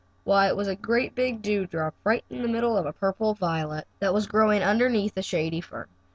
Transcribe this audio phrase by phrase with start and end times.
[0.23, 3.85] Why, it was a great big dewdrop, right in the middle of a purple violet,
[3.99, 5.85] that was growing underneath a shady fern.